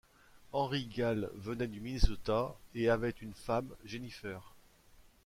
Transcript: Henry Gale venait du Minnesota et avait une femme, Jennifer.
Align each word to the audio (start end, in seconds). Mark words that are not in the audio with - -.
Henry 0.51 0.87
Gale 0.87 1.29
venait 1.35 1.67
du 1.67 1.79
Minnesota 1.79 2.55
et 2.73 2.89
avait 2.89 3.11
une 3.21 3.35
femme, 3.35 3.69
Jennifer. 3.85 4.55